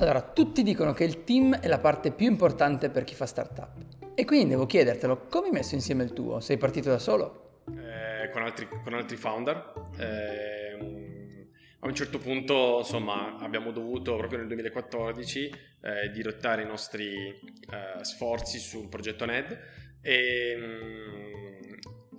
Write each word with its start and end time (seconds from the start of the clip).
Allora, 0.00 0.22
tutti 0.22 0.62
dicono 0.62 0.94
che 0.94 1.04
il 1.04 1.24
team 1.24 1.56
è 1.56 1.68
la 1.68 1.78
parte 1.78 2.10
più 2.10 2.26
importante 2.26 2.88
per 2.88 3.04
chi 3.04 3.14
fa 3.14 3.26
startup. 3.26 4.14
E 4.14 4.24
quindi 4.24 4.48
devo 4.48 4.64
chiedertelo, 4.64 5.26
come 5.26 5.48
hai 5.48 5.52
messo 5.52 5.74
insieme 5.74 6.04
il 6.04 6.14
tuo? 6.14 6.40
Sei 6.40 6.56
partito 6.56 6.88
da 6.88 6.98
solo? 6.98 7.64
Eh, 7.66 8.30
con, 8.30 8.40
altri, 8.40 8.66
con, 8.66 8.94
altri, 8.94 9.18
founder. 9.18 9.72
Eh, 9.98 11.48
a 11.80 11.86
un 11.86 11.94
certo 11.94 12.18
punto, 12.18 12.78
insomma, 12.78 13.36
abbiamo 13.40 13.72
dovuto 13.72 14.16
proprio 14.16 14.38
nel 14.38 14.46
2014 14.46 15.50
eh, 15.82 16.10
dirottare 16.10 16.62
i 16.62 16.66
nostri 16.66 17.28
eh, 17.28 18.02
sforzi 18.02 18.58
sul 18.58 18.88
progetto 18.88 19.26
NED 19.26 19.58
e 20.00 20.56
mh, 20.56 20.62
mm, 20.62 21.60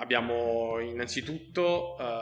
abbiamo 0.00 0.78
innanzitutto 0.80 1.96
uh, 1.98 2.19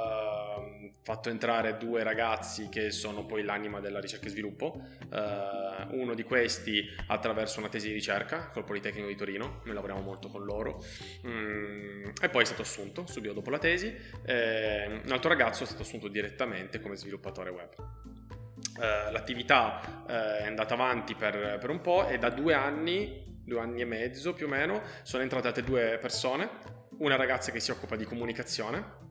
fatto 1.09 1.31
entrare 1.31 1.79
due 1.79 2.03
ragazzi 2.03 2.69
che 2.69 2.91
sono 2.91 3.25
poi 3.25 3.43
l'anima 3.43 3.81
della 3.81 3.99
ricerca 3.99 4.27
e 4.27 4.29
sviluppo, 4.29 4.79
uh, 5.11 5.97
uno 5.99 6.13
di 6.13 6.23
questi 6.23 6.87
attraverso 7.07 7.61
una 7.61 7.71
tesi 7.71 7.87
di 7.87 7.95
ricerca 7.95 8.51
col 8.51 8.65
Politecnico 8.65 9.07
di 9.07 9.15
Torino, 9.15 9.63
noi 9.65 9.75
lavoriamo 9.75 10.03
molto 10.03 10.29
con 10.29 10.45
loro, 10.45 10.85
mm, 11.27 12.11
e 12.21 12.29
poi 12.29 12.43
è 12.43 12.45
stato 12.45 12.61
assunto 12.61 13.07
subito 13.07 13.33
dopo 13.33 13.49
la 13.49 13.57
tesi, 13.57 13.91
eh, 14.27 15.01
un 15.03 15.11
altro 15.11 15.31
ragazzo 15.31 15.63
è 15.63 15.67
stato 15.67 15.81
assunto 15.81 16.09
direttamente 16.09 16.79
come 16.79 16.95
sviluppatore 16.95 17.49
web. 17.49 17.71
Uh, 17.79 19.11
l'attività 19.11 20.05
uh, 20.05 20.11
è 20.11 20.47
andata 20.47 20.75
avanti 20.75 21.15
per, 21.15 21.57
per, 21.59 21.71
un 21.71 21.81
po' 21.81 22.07
e 22.07 22.19
da 22.19 22.29
due 22.29 22.53
anni, 22.53 23.41
due 23.47 23.61
anni 23.61 23.81
e 23.81 23.87
mezzo 23.87 24.35
più 24.35 24.45
o 24.45 24.51
meno, 24.51 24.83
sono 25.05 25.23
entrate 25.23 25.65
due 25.65 25.97
persone, 25.99 26.51
una 26.99 27.17
ragazza 27.17 27.51
che 27.51 27.61
si 27.61 27.71
occupa 27.71 27.97
di 27.97 28.05
comunicazione 28.05 29.07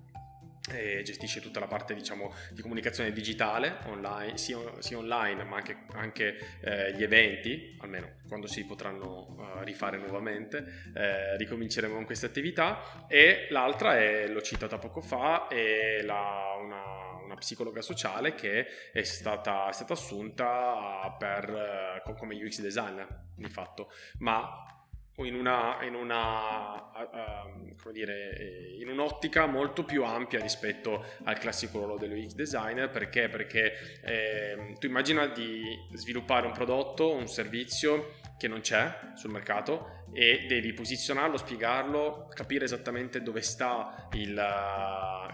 gestisce 1.03 1.39
tutta 1.39 1.59
la 1.59 1.67
parte 1.67 1.93
diciamo 1.93 2.33
di 2.51 2.61
comunicazione 2.61 3.11
digitale 3.11 3.77
online, 3.85 4.37
sia, 4.37 4.57
sia 4.79 4.97
online 4.97 5.43
ma 5.43 5.57
anche, 5.57 5.77
anche 5.93 6.37
eh, 6.61 6.93
gli 6.93 7.03
eventi 7.03 7.75
almeno 7.79 8.17
quando 8.27 8.47
si 8.47 8.65
potranno 8.65 9.35
uh, 9.37 9.63
rifare 9.63 9.97
nuovamente 9.97 10.91
eh, 10.93 11.37
ricominceremo 11.37 11.95
con 11.95 12.05
queste 12.05 12.25
attività. 12.25 13.05
E 13.07 13.47
l'altra 13.49 13.97
è 13.97 14.27
l'ho 14.27 14.41
citata 14.41 14.77
poco 14.77 15.01
fa 15.01 15.47
è 15.47 16.01
la, 16.01 16.57
una, 16.61 17.23
una, 17.23 17.35
psicologa 17.35 17.81
sociale 17.81 18.35
che 18.35 18.67
è 18.91 19.03
stata, 19.03 19.69
è 19.69 19.73
stata 19.73 19.93
assunta 19.93 21.15
per, 21.17 22.01
uh, 22.05 22.13
come 22.15 22.35
UX 22.35 22.61
designer 22.61 23.07
di 23.35 23.49
fatto. 23.49 23.91
Ma 24.19 24.65
in 25.25 25.35
una, 25.35 25.77
in, 25.81 25.95
una, 25.95 26.75
uh, 26.75 27.91
dire, 27.91 28.75
in 28.79 28.89
un'ottica 28.89 29.47
molto 29.47 29.83
più 29.83 30.03
ampia 30.03 30.39
rispetto 30.39 31.03
al 31.23 31.37
classico 31.39 31.79
ruolo 31.79 31.97
dello 31.97 32.15
UX 32.15 32.33
designer 32.33 32.89
perché? 32.89 33.27
Perché 33.27 33.99
eh, 34.03 34.75
tu 34.77 34.85
immagina 34.85 35.25
di 35.25 35.63
sviluppare 35.93 36.45
un 36.45 36.53
prodotto, 36.53 37.13
un 37.13 37.27
servizio 37.27 38.15
che 38.37 38.47
non 38.47 38.61
c'è 38.61 39.11
sul 39.15 39.31
mercato 39.31 39.96
e 40.13 40.45
devi 40.47 40.73
posizionarlo, 40.73 41.37
spiegarlo, 41.37 42.27
capire 42.33 42.65
esattamente 42.65 43.21
dove 43.21 43.41
sta 43.41 44.07
il, 44.13 44.29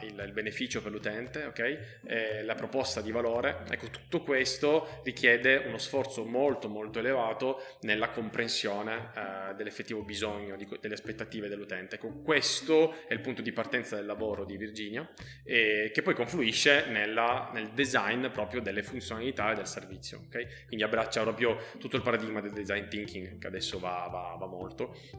il, 0.01 0.23
il 0.25 0.31
beneficio 0.33 0.81
per 0.81 0.91
l'utente, 0.91 1.45
okay? 1.45 2.43
la 2.43 2.55
proposta 2.55 3.01
di 3.01 3.11
valore. 3.11 3.63
Ecco, 3.69 3.87
tutto 3.87 4.21
questo 4.23 5.01
richiede 5.03 5.63
uno 5.67 5.77
sforzo 5.77 6.25
molto 6.25 6.67
molto 6.67 6.99
elevato 6.99 7.61
nella 7.81 8.09
comprensione 8.09 9.11
eh, 9.15 9.53
dell'effettivo 9.55 10.01
bisogno, 10.01 10.55
di, 10.55 10.67
delle 10.81 10.95
aspettative 10.95 11.47
dell'utente. 11.47 11.95
Ecco, 11.95 12.21
questo 12.21 13.07
è 13.07 13.13
il 13.13 13.21
punto 13.21 13.41
di 13.41 13.51
partenza 13.51 13.95
del 13.95 14.05
lavoro 14.05 14.43
di 14.43 14.57
Virginia 14.57 15.07
e 15.43 15.91
che 15.93 16.01
poi 16.01 16.13
confluisce 16.13 16.85
nella, 16.87 17.51
nel 17.53 17.69
design 17.69 18.27
proprio 18.27 18.61
delle 18.61 18.83
funzionalità 18.83 19.51
e 19.51 19.55
del 19.55 19.67
servizio. 19.67 20.23
Okay? 20.27 20.47
Quindi 20.67 20.83
abbraccia 20.83 21.21
proprio 21.21 21.57
tutto 21.79 21.95
il 21.95 22.01
paradigma 22.01 22.41
del 22.41 22.51
design 22.51 22.87
thinking 22.87 23.39
che 23.39 23.47
adesso 23.47 23.79
va, 23.79 24.07
va, 24.11 24.35
va 24.37 24.45
molto 24.45 24.62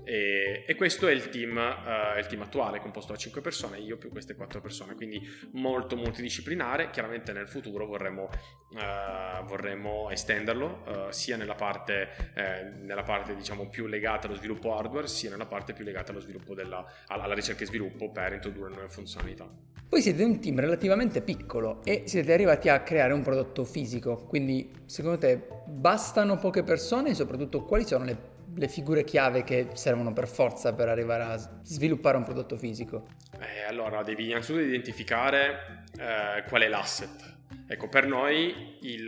e, 0.04 0.64
e, 0.66 0.74
questo 0.74 1.08
è 1.08 1.12
il 1.12 1.28
team, 1.28 1.56
uh, 1.56 2.18
il 2.18 2.26
team 2.26 2.42
attuale 2.42 2.80
composto 2.80 3.12
da 3.12 3.18
5 3.18 3.40
persone, 3.40 3.78
io 3.78 3.96
più 3.96 4.10
queste 4.10 4.34
4 4.34 4.60
persone, 4.60 4.94
quindi 4.94 5.20
molto 5.52 5.96
multidisciplinare, 5.96 6.90
chiaramente 6.90 7.32
nel 7.32 7.48
futuro 7.48 7.86
vorremmo, 7.86 8.28
uh, 8.70 9.44
vorremmo 9.44 10.10
estenderlo 10.10 10.82
uh, 10.86 11.10
sia 11.10 11.36
nella 11.36 11.54
parte, 11.54 12.32
eh, 12.34 12.62
nella 12.80 13.02
parte 13.02 13.34
diciamo 13.34 13.68
più 13.68 13.86
legata 13.86 14.26
allo 14.26 14.36
sviluppo 14.36 14.76
hardware 14.76 15.06
sia 15.06 15.30
nella 15.30 15.46
parte 15.46 15.72
più 15.72 15.84
legata 15.84 16.10
allo 16.10 16.20
sviluppo 16.20 16.54
della, 16.54 16.84
alla 17.06 17.34
ricerca 17.34 17.62
e 17.62 17.66
sviluppo 17.66 18.10
per 18.10 18.32
introdurre 18.32 18.70
nuove 18.70 18.88
funzionalità. 18.88 19.48
Voi 19.88 20.02
siete 20.02 20.24
un 20.24 20.40
team 20.40 20.58
relativamente 20.58 21.22
piccolo 21.22 21.80
e 21.84 22.02
siete 22.06 22.32
arrivati 22.32 22.68
a 22.68 22.80
creare 22.82 23.12
un 23.12 23.22
prodotto 23.22 23.64
fisico, 23.64 24.24
quindi 24.26 24.68
secondo 24.86 25.18
te 25.18 25.46
bastano 25.66 26.36
poche 26.36 26.64
persone 26.64 27.10
e 27.10 27.14
soprattutto 27.14 27.62
quali 27.62 27.86
sono 27.86 28.04
le, 28.04 28.16
le 28.56 28.68
figure 28.68 29.04
chiave 29.04 29.44
che 29.44 29.68
servono 29.74 30.12
per 30.12 30.28
forza 30.28 30.72
per 30.72 30.88
arrivare 30.88 31.22
a 31.22 31.36
sviluppare 31.62 32.16
un 32.16 32.24
prodotto 32.24 32.56
fisico? 32.56 33.06
Eh, 33.38 33.64
allora 33.66 34.02
devi 34.02 34.30
innanzitutto 34.30 34.64
identificare 34.64 35.84
eh, 35.98 36.44
qual 36.48 36.62
è 36.62 36.68
l'asset. 36.68 37.32
Ecco, 37.66 37.88
per 37.88 38.06
noi 38.06 38.78
il, 38.82 39.00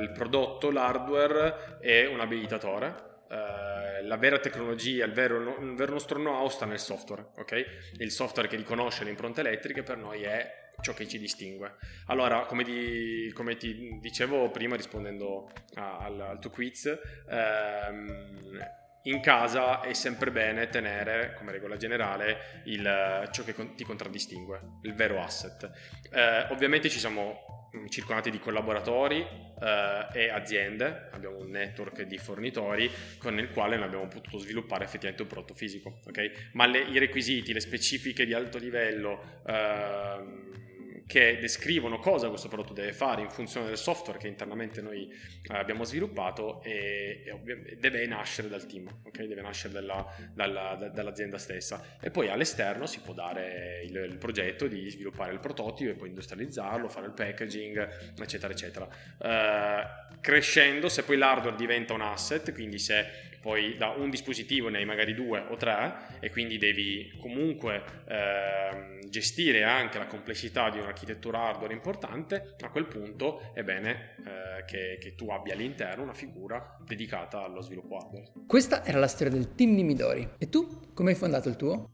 il 0.00 0.10
prodotto, 0.14 0.70
l'hardware 0.70 1.78
è 1.80 2.06
un 2.06 2.20
abilitatore 2.20 3.06
Uh, 3.28 4.06
la 4.06 4.16
vera 4.16 4.38
tecnologia, 4.38 5.04
il 5.04 5.12
vero, 5.12 5.58
il 5.60 5.74
vero 5.74 5.92
nostro 5.92 6.18
know-how 6.18 6.48
sta 6.48 6.64
nel 6.64 6.78
software, 6.78 7.26
ok? 7.36 7.64
Il 7.98 8.10
software 8.10 8.48
che 8.48 8.56
riconosce 8.56 9.04
le 9.04 9.10
impronte 9.10 9.40
elettriche 9.40 9.82
per 9.82 9.98
noi 9.98 10.22
è 10.22 10.50
ciò 10.80 10.94
che 10.94 11.06
ci 11.08 11.18
distingue. 11.18 11.76
Allora, 12.06 12.46
come, 12.46 12.64
di, 12.64 13.30
come 13.34 13.56
ti 13.56 13.98
dicevo 14.00 14.50
prima 14.50 14.76
rispondendo 14.76 15.50
a, 15.74 15.98
al, 15.98 16.20
al, 16.20 16.38
tuo 16.38 16.50
quiz, 16.50 16.98
ehm, 17.28 18.76
in 19.02 19.20
casa 19.20 19.80
è 19.80 19.94
sempre 19.94 20.30
bene 20.30 20.68
tenere 20.68 21.34
come 21.36 21.52
regola 21.52 21.76
generale 21.76 22.62
il, 22.64 23.28
ciò 23.30 23.44
che 23.44 23.54
ti 23.74 23.84
contraddistingue, 23.84 24.60
il 24.82 24.94
vero 24.94 25.22
asset. 25.22 25.70
Eh, 26.12 26.46
ovviamente 26.50 26.88
ci 26.88 26.98
siamo 26.98 27.58
circondati 27.88 28.30
di 28.30 28.38
collaboratori 28.38 29.20
eh, 29.20 30.06
e 30.12 30.30
aziende, 30.30 31.08
abbiamo 31.12 31.38
un 31.38 31.50
network 31.50 32.02
di 32.02 32.18
fornitori 32.18 32.90
con 33.18 33.38
il 33.38 33.50
quale 33.50 33.76
abbiamo 33.76 34.08
potuto 34.08 34.38
sviluppare 34.38 34.84
effettivamente 34.84 35.22
un 35.22 35.28
prodotto 35.28 35.54
fisico, 35.54 36.00
ok? 36.06 36.50
Ma 36.52 36.66
le, 36.66 36.80
i 36.80 36.98
requisiti, 36.98 37.52
le 37.52 37.60
specifiche 37.60 38.24
di 38.26 38.34
alto 38.34 38.58
livello, 38.58 39.42
eh, 39.46 40.66
che 41.08 41.38
descrivono 41.40 41.98
cosa 42.00 42.28
questo 42.28 42.48
prodotto 42.48 42.74
deve 42.74 42.92
fare 42.92 43.22
in 43.22 43.30
funzione 43.30 43.68
del 43.68 43.78
software 43.78 44.18
che 44.18 44.28
internamente 44.28 44.82
noi 44.82 45.10
eh, 45.10 45.56
abbiamo 45.56 45.84
sviluppato 45.84 46.62
e, 46.62 47.22
e, 47.24 47.76
deve 47.78 48.06
nascere 48.06 48.50
dal 48.50 48.66
team, 48.66 48.86
okay? 49.04 49.26
deve 49.26 49.40
nascere 49.40 49.72
dalla, 49.72 50.06
dalla, 50.34 50.76
da, 50.78 50.88
dall'azienda 50.88 51.38
stessa 51.38 51.96
e 51.98 52.10
poi 52.10 52.28
all'esterno 52.28 52.84
si 52.84 53.00
può 53.00 53.14
dare 53.14 53.84
il, 53.84 53.96
il, 53.96 54.18
progetto 54.18 54.66
di 54.66 54.90
sviluppare 54.90 55.32
il 55.32 55.40
prototipo 55.40 55.90
e 55.90 55.94
poi 55.94 56.08
industrializzarlo, 56.08 56.90
fare 56.90 57.06
il 57.06 57.12
packaging 57.12 58.12
eccetera 58.20 58.52
eccetera. 58.52 58.86
Uh, 59.16 60.20
crescendo 60.20 60.90
se 60.90 61.04
poi 61.04 61.16
l'hardware 61.16 61.56
diventa 61.56 61.94
un 61.94 62.02
asset, 62.02 62.52
quindi 62.52 62.78
se 62.78 63.37
poi 63.40 63.76
da 63.76 63.88
un 63.88 64.10
dispositivo 64.10 64.68
ne 64.68 64.78
hai 64.78 64.84
magari 64.84 65.14
due 65.14 65.44
o 65.48 65.56
tre 65.56 66.18
e 66.20 66.30
quindi 66.30 66.58
devi 66.58 67.12
comunque 67.20 67.82
eh, 68.06 68.98
gestire 69.08 69.64
anche 69.64 69.98
la 69.98 70.06
complessità 70.06 70.70
di 70.70 70.78
un'architettura 70.78 71.40
hardware 71.40 71.72
importante, 71.72 72.54
a 72.60 72.70
quel 72.70 72.86
punto 72.86 73.52
è 73.54 73.62
bene 73.62 74.16
eh, 74.18 74.64
che, 74.66 74.98
che, 75.00 75.14
tu 75.14 75.30
abbia 75.30 75.54
all'interno 75.54 76.02
una 76.02 76.14
figura 76.14 76.76
dedicata 76.84 77.42
allo 77.42 77.62
sviluppo 77.62 77.96
hardware. 77.96 78.32
Questa 78.46 78.84
era 78.84 78.98
la 78.98 79.08
storia 79.08 79.32
del 79.32 79.54
team 79.54 79.74
di 79.74 79.82
Midori. 79.82 80.28
E 80.38 80.48
tu 80.48 80.92
come 80.94 81.10
hai 81.10 81.16
fondato 81.16 81.48
il 81.48 81.56
tuo? 81.56 81.90